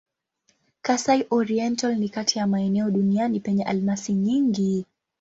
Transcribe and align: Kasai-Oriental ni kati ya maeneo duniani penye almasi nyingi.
Kasai-Oriental 0.81 1.95
ni 1.95 2.09
kati 2.09 2.39
ya 2.39 2.47
maeneo 2.47 2.91
duniani 2.91 3.39
penye 3.39 3.63
almasi 3.63 4.13
nyingi. 4.13 4.85